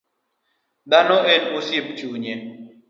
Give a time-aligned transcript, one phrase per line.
[0.91, 2.33] Dhano en osiep chunye.